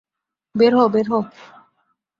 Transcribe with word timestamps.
বের 0.55 0.73
হও, 0.77 0.87
বের 0.89 1.05
হও! 1.11 1.21